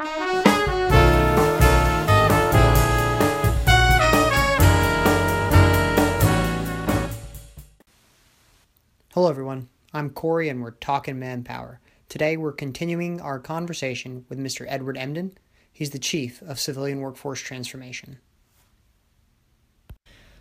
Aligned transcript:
Hello, 0.00 0.48
everyone. 9.28 9.68
I'm 9.92 10.08
Corey, 10.08 10.48
and 10.48 10.62
we're 10.62 10.70
talking 10.70 11.18
manpower. 11.18 11.80
Today, 12.08 12.38
we're 12.38 12.52
continuing 12.52 13.20
our 13.20 13.38
conversation 13.38 14.24
with 14.30 14.38
Mr. 14.38 14.64
Edward 14.66 14.96
Emden. 14.96 15.34
He's 15.70 15.90
the 15.90 15.98
Chief 15.98 16.40
of 16.42 16.58
Civilian 16.58 17.00
Workforce 17.00 17.40
Transformation. 17.40 18.20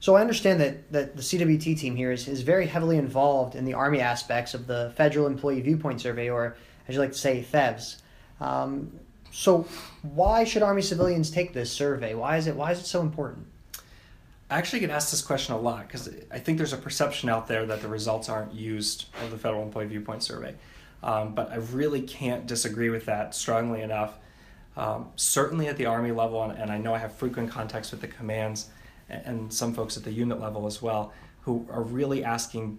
So, 0.00 0.16
I 0.16 0.20
understand 0.20 0.60
that, 0.60 0.92
that 0.92 1.16
the 1.16 1.22
CWT 1.22 1.78
team 1.78 1.96
here 1.96 2.12
is, 2.12 2.28
is 2.28 2.42
very 2.42 2.66
heavily 2.66 2.98
involved 2.98 3.54
in 3.54 3.64
the 3.64 3.72
Army 3.72 4.02
aspects 4.02 4.52
of 4.52 4.66
the 4.66 4.92
Federal 4.96 5.26
Employee 5.26 5.62
Viewpoint 5.62 6.02
Survey, 6.02 6.28
or 6.28 6.58
as 6.88 6.94
you 6.94 7.00
like 7.00 7.12
to 7.12 7.18
say, 7.18 7.42
FEVS. 7.50 8.02
Um, 8.38 9.00
so, 9.38 9.66
why 10.00 10.44
should 10.44 10.62
Army 10.62 10.80
civilians 10.80 11.30
take 11.30 11.52
this 11.52 11.70
survey? 11.70 12.14
Why 12.14 12.38
is 12.38 12.46
it, 12.46 12.56
why 12.56 12.72
is 12.72 12.80
it 12.80 12.86
so 12.86 13.02
important? 13.02 13.46
I 14.48 14.56
actually 14.56 14.80
get 14.80 14.88
asked 14.88 15.10
this 15.10 15.20
question 15.20 15.54
a 15.54 15.58
lot 15.58 15.86
because 15.86 16.08
I 16.30 16.38
think 16.38 16.56
there's 16.56 16.72
a 16.72 16.78
perception 16.78 17.28
out 17.28 17.46
there 17.46 17.66
that 17.66 17.82
the 17.82 17.88
results 17.88 18.30
aren't 18.30 18.54
used 18.54 19.04
of 19.22 19.30
the 19.30 19.36
Federal 19.36 19.62
Employee 19.62 19.88
Viewpoint 19.88 20.22
Survey. 20.22 20.54
Um, 21.02 21.34
but 21.34 21.52
I 21.52 21.56
really 21.56 22.00
can't 22.00 22.46
disagree 22.46 22.88
with 22.88 23.04
that 23.04 23.34
strongly 23.34 23.82
enough. 23.82 24.14
Um, 24.74 25.10
certainly 25.16 25.68
at 25.68 25.76
the 25.76 25.84
Army 25.84 26.12
level, 26.12 26.42
and, 26.42 26.58
and, 26.58 26.70
I 26.70 26.78
know 26.78 26.94
I 26.94 26.98
have 26.98 27.12
frequent 27.12 27.50
contacts 27.50 27.90
with 27.90 28.00
the 28.00 28.08
commands 28.08 28.70
and, 29.10 29.22
and 29.26 29.52
some 29.52 29.74
folks 29.74 29.98
at 29.98 30.04
the 30.04 30.12
unit 30.12 30.40
level 30.40 30.66
as 30.66 30.80
well, 30.80 31.12
who 31.42 31.66
are 31.70 31.82
really 31.82 32.24
asking 32.24 32.78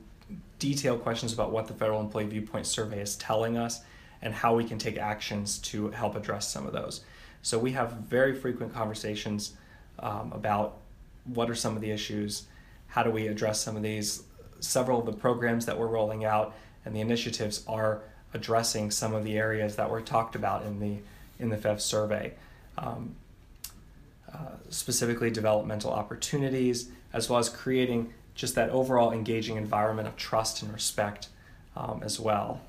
detailed 0.57 1.03
questions 1.03 1.33
about 1.33 1.51
what 1.51 1.67
the 1.67 1.75
Federal 1.75 2.01
Employee 2.01 2.25
Viewpoint 2.25 2.65
Survey 2.65 2.99
is 2.99 3.15
telling 3.15 3.57
us 3.59 3.81
and 4.21 4.33
how 4.33 4.55
we 4.55 4.63
can 4.63 4.77
take 4.77 4.97
actions 4.97 5.57
to 5.59 5.89
help 5.89 6.15
address 6.15 6.47
some 6.47 6.65
of 6.65 6.73
those. 6.73 7.03
So 7.41 7.57
we 7.57 7.71
have 7.73 7.91
very 7.91 8.33
frequent 8.33 8.73
conversations 8.73 9.53
um, 9.99 10.31
about 10.33 10.77
what 11.25 11.49
are 11.49 11.55
some 11.55 11.75
of 11.75 11.81
the 11.81 11.91
issues, 11.91 12.43
how 12.87 13.03
do 13.03 13.11
we 13.11 13.27
address 13.27 13.61
some 13.61 13.75
of 13.75 13.83
these. 13.83 14.23
Several 14.59 14.99
of 14.99 15.05
the 15.05 15.13
programs 15.13 15.65
that 15.67 15.77
we're 15.77 15.87
rolling 15.87 16.25
out 16.25 16.55
and 16.83 16.95
the 16.95 17.01
initiatives 17.01 17.63
are 17.67 18.01
addressing 18.33 18.91
some 18.91 19.13
of 19.13 19.23
the 19.23 19.37
areas 19.37 19.75
that 19.75 19.89
were 19.89 20.01
talked 20.01 20.35
about 20.35 20.65
in 20.65 20.79
the 20.79 20.97
in 21.39 21.49
the 21.49 21.57
FEV 21.57 21.79
survey. 21.79 22.33
Um, 22.77 23.15
uh, 24.33 24.55
specifically 24.69 25.31
developmental 25.31 25.91
opportunities, 25.91 26.89
as 27.13 27.29
well 27.29 27.39
as 27.39 27.47
creating 27.47 28.13
just 28.35 28.55
that 28.55 28.69
overall 28.71 29.11
engaging 29.11 29.55
environment 29.55 30.07
of 30.07 30.15
trust 30.17 30.61
and 30.61 30.73
respect 30.73 31.29
um, 31.75 32.01
as 32.03 32.19
well. 32.19 32.61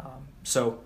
Um, 0.00 0.26
so 0.42 0.80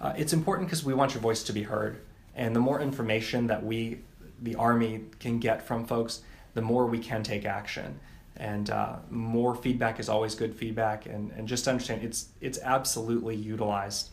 uh, 0.00 0.12
it's 0.16 0.32
important 0.32 0.68
because 0.68 0.84
we 0.84 0.94
want 0.94 1.14
your 1.14 1.20
voice 1.20 1.42
to 1.44 1.52
be 1.52 1.62
heard. 1.62 2.00
And 2.34 2.56
the 2.56 2.60
more 2.60 2.80
information 2.80 3.46
that 3.48 3.64
we, 3.64 4.00
the 4.40 4.54
Army, 4.56 5.02
can 5.20 5.38
get 5.38 5.66
from 5.66 5.86
folks, 5.86 6.22
the 6.54 6.62
more 6.62 6.86
we 6.86 6.98
can 6.98 7.22
take 7.22 7.44
action. 7.44 7.98
And 8.36 8.70
uh, 8.70 8.96
more 9.10 9.54
feedback 9.54 10.00
is 10.00 10.08
always 10.08 10.34
good 10.34 10.54
feedback. 10.54 11.06
And, 11.06 11.30
and 11.32 11.46
just 11.46 11.68
understand 11.68 12.02
it's, 12.02 12.28
it's 12.40 12.58
absolutely 12.62 13.36
utilized 13.36 14.10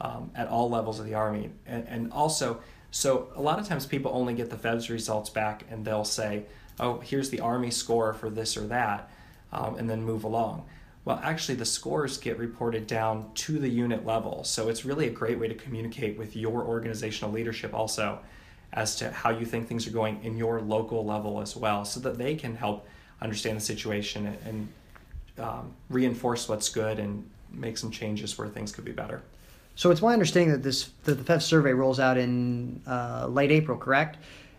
um, 0.00 0.30
at 0.34 0.48
all 0.48 0.70
levels 0.70 1.00
of 1.00 1.06
the 1.06 1.14
Army. 1.14 1.50
And, 1.66 1.86
and 1.88 2.12
also, 2.12 2.60
so 2.90 3.28
a 3.34 3.42
lot 3.42 3.58
of 3.58 3.66
times 3.66 3.86
people 3.86 4.12
only 4.14 4.34
get 4.34 4.50
the 4.50 4.56
FEVS 4.56 4.88
results 4.90 5.30
back 5.30 5.64
and 5.70 5.84
they'll 5.84 6.04
say, 6.04 6.44
oh, 6.80 7.00
here's 7.00 7.30
the 7.30 7.40
Army 7.40 7.70
score 7.70 8.12
for 8.12 8.30
this 8.30 8.56
or 8.56 8.66
that, 8.68 9.10
um, 9.52 9.76
and 9.76 9.90
then 9.90 10.02
move 10.02 10.24
along. 10.24 10.64
Well, 11.08 11.20
actually, 11.22 11.54
the 11.54 11.64
scores 11.64 12.18
get 12.18 12.38
reported 12.38 12.86
down 12.86 13.30
to 13.36 13.58
the 13.58 13.66
unit 13.66 14.04
level. 14.04 14.44
So 14.44 14.68
it's 14.68 14.84
really 14.84 15.06
a 15.06 15.10
great 15.10 15.38
way 15.38 15.48
to 15.48 15.54
communicate 15.54 16.18
with 16.18 16.36
your 16.36 16.62
organizational 16.62 17.32
leadership 17.32 17.72
also 17.72 18.18
as 18.74 18.94
to 18.96 19.10
how 19.10 19.30
you 19.30 19.46
think 19.46 19.66
things 19.66 19.86
are 19.86 19.90
going 19.90 20.22
in 20.22 20.36
your 20.36 20.60
local 20.60 21.06
level 21.06 21.40
as 21.40 21.56
well, 21.56 21.86
so 21.86 21.98
that 22.00 22.18
they 22.18 22.34
can 22.34 22.54
help 22.54 22.86
understand 23.22 23.56
the 23.56 23.62
situation 23.62 24.26
and, 24.26 24.38
and 24.44 24.68
um, 25.42 25.72
reinforce 25.88 26.46
what's 26.46 26.68
good 26.68 26.98
and 26.98 27.26
make 27.50 27.78
some 27.78 27.90
changes 27.90 28.36
where 28.36 28.46
things 28.46 28.70
could 28.70 28.84
be 28.84 28.92
better. 28.92 29.22
So 29.76 29.90
it's 29.90 30.02
my 30.02 30.12
understanding 30.12 30.52
that 30.52 30.62
this 30.62 30.90
that 31.04 31.14
the 31.14 31.24
FEV 31.24 31.40
survey 31.40 31.72
rolls 31.72 32.00
out 32.00 32.18
in 32.18 32.82
uh, 32.86 33.28
late 33.30 33.50
April, 33.50 33.78
correct? 33.78 34.18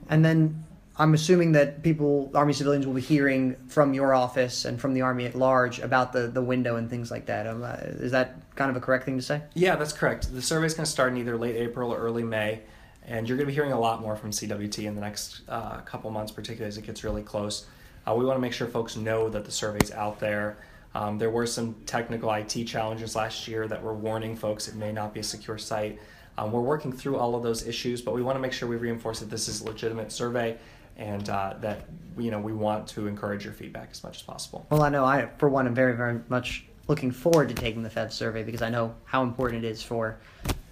And 0.10 0.26
then 0.26 0.66
I'm 1.00 1.14
assuming 1.14 1.54
that 1.54 1.82
people, 1.82 2.30
Army 2.36 2.52
civilians, 2.52 2.86
will 2.86 2.94
be 2.94 3.00
hearing 3.02 3.56
from 3.70 3.94
your 3.94 4.14
office 4.14 4.66
and 4.66 4.80
from 4.80 4.94
the 4.94 5.02
Army 5.02 5.26
at 5.26 5.34
large 5.34 5.80
about 5.80 6.12
the, 6.12 6.28
the 6.28 6.42
window 6.42 6.76
and 6.76 6.90
things 6.90 7.10
like 7.10 7.28
that. 7.28 7.48
Um, 7.48 7.64
uh, 7.64 7.78
is 7.78 8.12
that 8.12 8.36
kind 8.58 8.70
of 8.70 8.76
a 8.76 8.82
correct 8.82 9.06
thing 9.06 9.16
to 9.16 9.24
say? 9.24 9.42
Yeah, 9.54 9.78
that's 9.78 9.94
correct. 9.94 10.34
The 10.34 10.42
survey 10.42 10.66
is 10.66 10.74
going 10.74 10.84
to 10.84 10.92
start 10.92 11.14
in 11.14 11.18
either 11.18 11.38
late 11.38 11.56
April 11.56 11.94
or 11.94 11.98
early 11.98 12.24
May, 12.24 12.60
and 13.08 13.30
you're 13.30 13.38
going 13.38 13.46
to 13.46 13.52
be 13.52 13.56
hearing 13.56 13.72
a 13.72 13.80
lot 13.80 14.02
more 14.02 14.18
from 14.18 14.32
CWT 14.32 14.84
in 14.84 14.94
the 14.94 15.00
next 15.00 15.42
uh, 15.48 15.80
couple 15.82 16.12
months, 16.12 16.34
particularly 16.34 16.68
as 16.68 16.78
it 16.78 16.86
gets 16.86 17.06
really 17.06 17.24
close. 17.24 17.66
Uh, 18.06 18.14
we 18.14 18.26
want 18.26 18.36
to 18.36 18.42
make 18.42 18.52
sure 18.52 18.68
folks 18.68 18.98
know 18.98 19.30
that 19.30 19.46
the 19.46 19.52
survey's 19.52 19.94
out 19.94 20.20
there. 20.20 20.58
Um, 20.96 21.18
there 21.18 21.30
were 21.30 21.46
some 21.46 21.76
technical 21.86 22.30
IT 22.34 22.66
challenges 22.66 23.16
last 23.16 23.48
year 23.48 23.70
that 23.70 23.82
were 23.82 23.94
warning 23.94 24.36
folks 24.36 24.68
it 24.68 24.76
may 24.76 24.92
not 24.92 25.14
be 25.14 25.22
a 25.22 25.24
secure 25.24 25.58
site. 25.58 25.98
Um, 26.38 26.52
we're 26.52 26.62
working 26.62 26.92
through 26.92 27.18
all 27.18 27.36
of 27.36 27.44
those 27.44 27.66
issues, 27.68 28.02
but 28.02 28.14
we 28.14 28.22
want 28.22 28.36
to 28.36 28.42
make 28.42 28.54
sure 28.54 28.68
we 28.68 28.78
reinforce 28.78 29.20
that 29.20 29.30
this 29.30 29.48
is 29.48 29.62
a 29.62 29.66
legitimate 29.66 30.12
survey 30.12 30.58
and 31.00 31.30
uh, 31.30 31.56
that 31.62 31.86
you 32.18 32.30
know 32.30 32.40
we 32.40 32.54
want 32.54 32.88
to 32.90 33.08
encourage 33.08 33.44
your 33.44 33.54
feedback 33.54 33.90
as 33.92 34.04
much 34.04 34.18
as 34.18 34.22
possible. 34.22 34.68
Well, 34.70 34.84
I 34.84 34.90
know 34.90 35.06
I, 35.06 35.30
for 35.38 35.50
one, 35.50 35.66
am 35.66 35.74
very, 35.74 35.96
very 35.96 36.20
much 36.30 36.66
looking 36.88 37.12
forward 37.12 37.50
to 37.50 37.56
taking 37.56 37.82
the 37.82 37.90
FEV 37.90 38.12
survey 38.12 38.44
because 38.44 38.62
I 38.62 38.70
know 38.70 38.94
how 39.06 39.24
important 39.24 39.64
it 39.64 39.68
is 39.68 39.82
for 39.82 40.18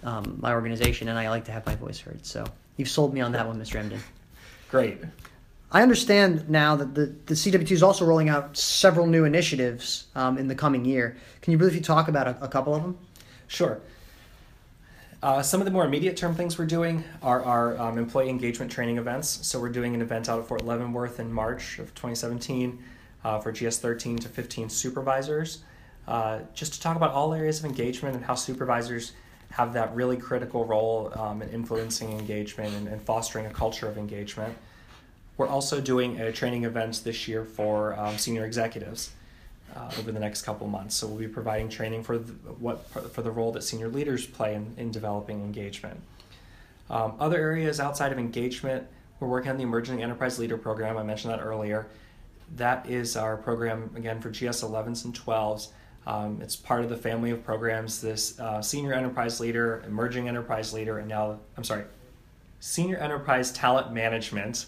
um, 0.04 0.38
my 0.40 0.52
organization, 0.52 1.08
and 1.08 1.18
I 1.18 1.28
like 1.30 1.44
to 1.46 1.52
have 1.52 1.66
my 1.66 1.74
voice 1.74 1.98
heard. 1.98 2.24
So 2.24 2.44
you've 2.76 2.90
sold 2.90 3.14
me 3.14 3.20
on 3.20 3.32
that 3.32 3.46
one, 3.46 3.58
Mr. 3.58 3.76
Emden. 3.76 4.00
Great. 4.70 4.98
I 5.70 5.82
understand 5.82 6.48
now 6.48 6.76
that 6.76 6.94
the, 6.94 7.14
the 7.26 7.34
CWT 7.34 7.70
is 7.70 7.82
also 7.82 8.04
rolling 8.04 8.28
out 8.28 8.56
several 8.56 9.06
new 9.06 9.24
initiatives 9.24 10.06
um, 10.14 10.38
in 10.38 10.48
the 10.48 10.54
coming 10.54 10.84
year. 10.84 11.16
Can 11.42 11.52
you 11.52 11.58
briefly 11.58 11.80
talk 11.80 12.08
about 12.08 12.26
a, 12.26 12.36
a 12.42 12.48
couple 12.48 12.74
of 12.74 12.82
them? 12.82 12.98
Sure. 13.48 13.80
Uh, 15.20 15.42
some 15.42 15.60
of 15.60 15.64
the 15.64 15.70
more 15.70 15.84
immediate 15.84 16.16
term 16.16 16.32
things 16.32 16.56
we're 16.58 16.66
doing 16.66 17.02
are 17.22 17.42
our 17.42 17.76
um, 17.78 17.98
employee 17.98 18.28
engagement 18.28 18.70
training 18.70 18.98
events. 18.98 19.44
So 19.44 19.58
we're 19.58 19.68
doing 19.68 19.94
an 19.94 20.00
event 20.00 20.28
out 20.28 20.38
at 20.38 20.46
Fort 20.46 20.64
Leavenworth 20.64 21.18
in 21.18 21.32
March 21.32 21.80
of 21.80 21.92
2017 21.96 22.78
uh, 23.24 23.40
for 23.40 23.50
GS 23.50 23.78
13 23.78 24.18
to 24.18 24.28
15 24.28 24.68
supervisors, 24.68 25.64
uh, 26.06 26.38
just 26.54 26.74
to 26.74 26.80
talk 26.80 26.96
about 26.96 27.10
all 27.10 27.34
areas 27.34 27.58
of 27.58 27.64
engagement 27.64 28.14
and 28.14 28.24
how 28.24 28.36
supervisors 28.36 29.12
have 29.50 29.72
that 29.72 29.92
really 29.92 30.16
critical 30.16 30.64
role 30.64 31.10
um, 31.16 31.42
in 31.42 31.48
influencing 31.48 32.12
engagement 32.12 32.72
and, 32.76 32.86
and, 32.86 33.02
fostering 33.02 33.46
a 33.46 33.50
culture 33.50 33.88
of 33.88 33.98
engagement. 33.98 34.56
We're 35.36 35.48
also 35.48 35.80
doing 35.80 36.20
a 36.20 36.30
training 36.30 36.62
event 36.62 37.00
this 37.02 37.26
year 37.26 37.44
for 37.44 37.98
um, 37.98 38.18
senior 38.18 38.44
executives 38.44 39.10
uh, 39.76 39.90
over 39.98 40.12
the 40.12 40.20
next 40.20 40.42
couple 40.42 40.66
months. 40.66 40.96
So 40.96 41.06
we'll 41.06 41.18
be 41.18 41.28
providing 41.28 41.68
training 41.68 42.02
for 42.02 42.18
the, 42.18 42.32
what 42.32 42.86
for 43.12 43.22
the 43.22 43.30
role 43.30 43.52
that 43.52 43.62
senior 43.62 43.88
leaders 43.88 44.26
play 44.26 44.54
in, 44.54 44.74
in 44.76 44.90
developing 44.90 45.40
engagement. 45.40 46.00
Um, 46.90 47.14
other 47.20 47.36
areas 47.36 47.80
outside 47.80 48.12
of 48.12 48.18
engagement, 48.18 48.86
we're 49.20 49.28
working 49.28 49.50
on 49.50 49.56
the 49.56 49.62
Emerging 49.62 50.02
Enterprise 50.02 50.38
Leader 50.38 50.56
Program. 50.56 50.96
I 50.96 51.02
mentioned 51.02 51.32
that 51.32 51.40
earlier. 51.40 51.86
That 52.56 52.88
is 52.88 53.16
our 53.16 53.36
program 53.36 53.90
again 53.94 54.20
for 54.20 54.30
GS 54.30 54.62
11s 54.62 55.04
and 55.04 55.14
12s. 55.14 55.68
Um, 56.06 56.40
it's 56.40 56.56
part 56.56 56.82
of 56.82 56.88
the 56.88 56.96
family 56.96 57.30
of 57.30 57.44
programs. 57.44 58.00
This 58.00 58.40
uh, 58.40 58.62
Senior 58.62 58.94
Enterprise 58.94 59.40
Leader, 59.40 59.84
Emerging 59.86 60.28
Enterprise 60.28 60.72
Leader, 60.72 60.98
and 60.98 61.08
now 61.08 61.38
I'm 61.56 61.64
sorry, 61.64 61.84
Senior 62.60 62.96
Enterprise 62.96 63.52
Talent 63.52 63.92
Management, 63.92 64.66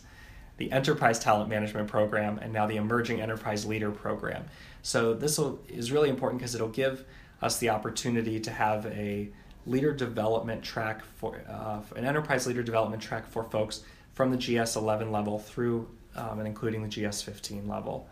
the 0.59 0.71
Enterprise 0.71 1.19
Talent 1.19 1.49
Management 1.49 1.88
Program, 1.88 2.38
and 2.38 2.53
now 2.53 2.67
the 2.67 2.77
Emerging 2.77 3.22
Enterprise 3.22 3.65
Leader 3.65 3.91
Program. 3.91 4.44
So 4.83 5.15
this 5.15 5.39
is 5.69 5.93
really 5.93 6.09
important 6.09 6.41
because 6.41 6.55
it'll 6.55 6.69
give 6.69 7.05
us 7.43 7.59
the 7.59 7.71
opportunity 7.71 8.41
to 8.41 8.51
have 8.51 8.87
a 8.87 9.31
leader 9.67 9.93
development 9.93 10.63
track 10.63 11.03
for 11.17 11.41
uh, 11.49 11.81
an 11.97 12.05
enterprise 12.05 12.47
leader 12.47 12.62
development 12.62 13.03
track 13.03 13.27
for 13.27 13.44
folks 13.44 13.82
from 14.15 14.31
the 14.31 14.37
GS 14.37 14.77
11 14.77 15.12
level 15.12 15.38
through 15.38 15.88
um, 16.17 16.38
and 16.38 16.49
including 16.49 16.82
the 16.82 16.88
GS 16.88 17.23
15 17.23 17.69
level. 17.69 18.09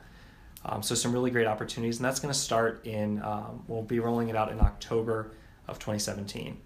Um, 0.64 0.82
so 0.82 0.94
some 0.94 1.12
really 1.12 1.30
great 1.30 1.46
opportunities, 1.46 1.98
and 1.98 2.04
that's 2.04 2.20
going 2.20 2.32
to 2.32 2.38
start 2.38 2.84
in. 2.84 3.22
Um, 3.22 3.64
we'll 3.68 3.82
be 3.82 4.00
rolling 4.00 4.28
it 4.28 4.36
out 4.36 4.50
in 4.50 4.60
October 4.60 5.32
of 5.66 5.78
2017. 5.78 6.58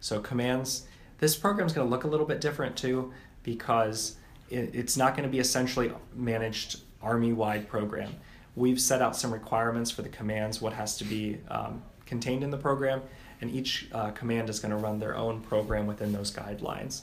So 0.00 0.20
commands. 0.20 0.86
This 1.18 1.36
program 1.36 1.66
is 1.66 1.72
going 1.72 1.86
to 1.86 1.90
look 1.90 2.04
a 2.04 2.08
little 2.08 2.26
bit 2.26 2.40
different 2.40 2.76
too 2.76 3.12
because 3.42 4.16
it, 4.48 4.74
it's 4.74 4.96
not 4.96 5.14
going 5.14 5.28
to 5.28 5.32
be 5.32 5.38
essentially 5.38 5.92
managed 6.14 6.80
army-wide 7.02 7.68
program 7.68 8.14
we've 8.56 8.80
set 8.80 9.00
out 9.02 9.16
some 9.16 9.32
requirements 9.32 9.90
for 9.90 10.02
the 10.02 10.08
commands, 10.08 10.60
what 10.60 10.72
has 10.72 10.96
to 10.98 11.04
be 11.04 11.38
um, 11.48 11.82
contained 12.06 12.42
in 12.42 12.50
the 12.50 12.56
program, 12.56 13.02
and 13.40 13.50
each 13.50 13.88
uh, 13.92 14.10
command 14.10 14.50
is 14.50 14.60
going 14.60 14.70
to 14.70 14.76
run 14.76 14.98
their 14.98 15.16
own 15.16 15.40
program 15.40 15.86
within 15.86 16.12
those 16.12 16.32
guidelines. 16.32 17.02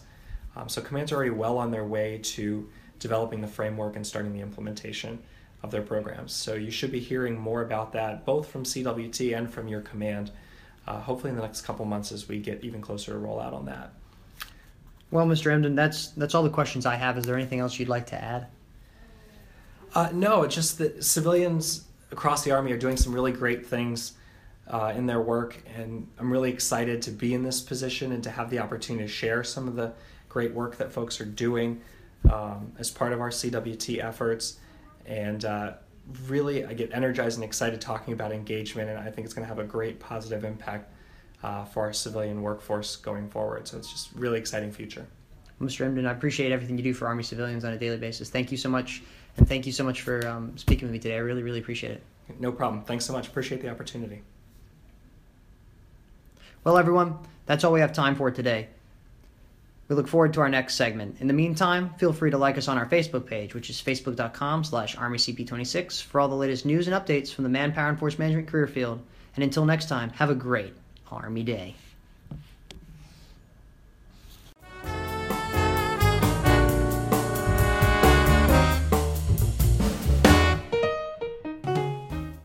Um, 0.56 0.70
so 0.70 0.82
commands 0.82 1.12
are 1.12 1.16
already 1.16 1.32
well 1.32 1.58
on 1.58 1.72
their 1.72 1.86
way 1.86 2.20
to 2.24 2.70
developing 3.00 3.42
the 3.42 3.48
framework 3.48 3.96
and 3.96 4.06
starting 4.06 4.34
the 4.34 4.42
implementation 4.42 5.20
of 5.64 5.72
their 5.72 5.82
programs. 5.82 6.34
So 6.34 6.56
you 6.56 6.72
should 6.72 6.92
be 6.92 7.00
hearing 7.00 7.40
more 7.40 7.62
about 7.62 7.94
that 7.94 8.26
both 8.26 8.48
from 8.50 8.64
CWT 8.64 9.38
and 9.38 9.52
from 9.52 9.68
your 9.68 9.82
command, 9.82 10.32
uh, 10.88 11.00
hopefully 11.00 11.30
in 11.32 11.36
the 11.36 11.42
next 11.42 11.62
couple 11.62 11.86
months 11.86 12.12
as 12.12 12.28
we 12.28 12.40
get 12.40 12.64
even 12.64 12.82
closer 12.82 13.14
to 13.14 13.18
rollout 13.18 13.54
on 13.54 13.66
that. 13.66 13.94
Well, 15.10 15.26
Mr. 15.26 15.52
Emden, 15.52 15.76
that's 15.76 16.08
that's 16.10 16.36
all 16.36 16.44
the 16.44 16.50
questions 16.50 16.86
I 16.86 16.96
have. 16.96 17.18
Is 17.18 17.24
there 17.24 17.36
anything 17.36 17.60
else 17.60 17.80
you'd 17.80 17.88
like 17.88 18.08
to 18.08 18.22
add? 18.22 18.48
Uh, 19.94 20.10
no, 20.13 20.44
it's 20.44 20.56
just 20.56 20.78
that 20.78 21.04
civilians 21.04 21.86
across 22.12 22.44
the 22.44 22.51
Army 22.51 22.72
are 22.72 22.78
doing 22.78 22.98
some 22.98 23.13
really 23.13 23.31
great 23.31 23.66
things 23.66 24.13
uh, 24.69 24.94
in 24.95 25.06
their 25.06 25.22
work, 25.22 25.62
and 25.75 26.07
I'm 26.19 26.31
really 26.31 26.51
excited 26.51 27.01
to 27.04 27.12
be 27.12 27.34
in 27.34 27.44
this 27.44 27.62
position 27.62 28.12
and 28.12 28.24
to 28.24 28.30
have 28.30 28.50
the 28.50 28.60
opportunity 28.60 29.06
to 29.06 29.12
share 29.12 29.44
some 29.44 29.68
of 29.68 29.75
the 29.75 29.94
great 30.30 30.54
work 30.54 30.78
that 30.78 30.92
folks 30.92 31.22
are 31.22 31.25
doing 31.25 31.81
um, 32.31 32.74
as 32.78 32.92
part 32.92 33.13
of 33.13 33.22
our 33.22 33.30
CWT 33.30 34.04
efforts. 34.04 34.60
And 35.06 35.45
uh, 35.45 35.74
really, 36.28 36.66
I 36.66 36.74
get 36.74 36.94
energized 36.94 37.38
and 37.38 37.44
excited 37.44 37.80
talking 37.80 38.13
about 38.13 38.31
engagement, 38.31 38.90
and 38.90 39.00
I 39.00 39.10
think 39.10 39.25
it's 39.25 39.33
going 39.33 39.45
to 39.45 39.50
have 39.50 39.60
a 39.60 39.68
great 39.68 40.00
positive 40.00 40.44
impact 40.44 40.92
uh, 41.44 41.63
for 41.66 41.83
our 41.83 41.94
civilian 41.94 42.42
workforce 42.42 42.95
going 42.98 43.30
forward. 43.30 43.68
So 43.68 43.78
it's 43.78 43.92
just 43.92 44.12
really 44.13 44.40
exciting 44.40 44.72
future. 44.72 45.07
Mr. 45.62 45.86
Emden, 45.86 46.06
I 46.06 46.12
appreciate 46.12 46.51
everything 46.51 46.77
you 46.77 46.83
do 46.83 46.94
for 46.94 47.07
Army 47.07 47.24
civilians 47.24 47.65
on 47.65 47.74
a 47.74 47.77
daily 47.77 47.98
basis. 47.98 48.30
Thank 48.30 48.51
you 48.51 48.57
so 48.57 48.69
much, 48.69 49.01
and 49.38 49.48
thank 49.48 49.65
you 49.65 49.71
so 49.71 49.83
much 49.83 50.01
for 50.01 50.25
um, 50.27 50.56
speaking 50.57 50.88
with 50.88 50.94
me 50.94 51.00
today. 51.00 51.15
I 51.15 51.19
really, 51.19 51.42
really 51.42 51.59
appreciate 51.59 51.94
it. 51.94 52.04
No 52.39 52.51
problem. 52.51 52.83
Thanks 52.83 53.06
so 53.06 53.13
much. 53.13 53.27
Appreciate 53.27 53.62
the 53.62 53.69
opportunity. 53.69 54.21
Well, 56.63 56.77
everyone, 56.77 57.18
that's 57.45 57.63
all 57.63 57.71
we 57.71 57.80
have 57.80 57.94
time 57.94 58.15
for 58.15 58.30
today. 58.30 58.68
We 59.88 59.95
look 59.95 60.07
forward 60.07 60.33
to 60.33 60.42
our 60.42 60.50
next 60.50 60.75
segment. 60.75 61.21
In 61.21 61.27
the 61.27 61.33
meantime, 61.33 61.94
feel 61.98 62.12
free 62.12 62.30
to 62.31 62.38
like 62.38 62.57
us 62.57 62.68
on 62.68 62.77
our 62.77 62.86
Facebook 62.86 63.25
page, 63.25 63.54
which 63.54 63.69
is 63.69 63.81
facebook.com 63.81 64.65
slash 64.65 64.98
armycp26 64.98 66.04
for 66.04 66.19
all 66.19 66.27
the 66.27 66.36
latest 66.36 66.65
news 66.65 66.88
and 66.88 66.95
updates 66.95 67.33
from 67.33 67.45
the 67.45 67.50
manpower 67.50 67.88
and 67.88 67.98
force 67.98 68.19
management 68.19 68.50
career 68.50 68.68
field. 68.68 69.01
And 69.36 69.44
until 69.45 69.65
next 69.65 69.88
time, 69.88 70.09
have 70.09 70.30
a 70.30 70.36
great 70.36 70.74
Army 71.09 71.44
Day. 71.44 71.75